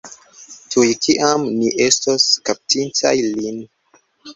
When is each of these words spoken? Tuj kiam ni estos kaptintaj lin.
Tuj 0.75 0.85
kiam 1.03 1.47
ni 1.59 1.71
estos 1.91 2.29
kaptintaj 2.51 3.17
lin. 3.33 3.67